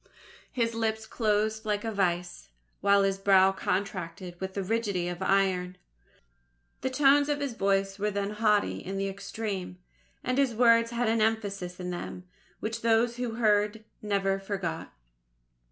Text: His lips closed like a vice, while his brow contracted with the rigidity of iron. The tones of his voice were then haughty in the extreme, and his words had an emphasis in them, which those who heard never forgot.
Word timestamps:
His 0.51 0.73
lips 0.73 1.05
closed 1.05 1.63
like 1.63 1.83
a 1.83 1.91
vice, 1.91 2.49
while 2.79 3.03
his 3.03 3.19
brow 3.19 3.51
contracted 3.51 4.41
with 4.41 4.55
the 4.55 4.63
rigidity 4.63 5.07
of 5.07 5.21
iron. 5.21 5.77
The 6.81 6.89
tones 6.89 7.29
of 7.29 7.39
his 7.39 7.53
voice 7.53 7.99
were 7.99 8.09
then 8.09 8.31
haughty 8.31 8.79
in 8.79 8.97
the 8.97 9.07
extreme, 9.07 9.77
and 10.23 10.39
his 10.39 10.55
words 10.55 10.89
had 10.89 11.07
an 11.07 11.21
emphasis 11.21 11.79
in 11.79 11.91
them, 11.91 12.23
which 12.61 12.81
those 12.81 13.17
who 13.17 13.35
heard 13.35 13.83
never 14.01 14.39
forgot. 14.39 14.91